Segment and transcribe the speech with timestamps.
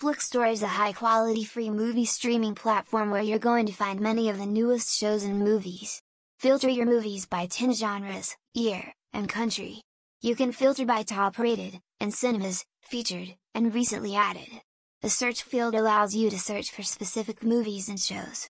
[0.00, 4.38] FlixTor is a high-quality free movie streaming platform where you're going to find many of
[4.38, 6.00] the newest shows and movies.
[6.38, 9.82] Filter your movies by 10 genres, year, and country.
[10.20, 14.62] You can filter by top rated, and cinemas, featured, and recently added.
[15.02, 18.46] The search field allows you to search for specific movies and shows.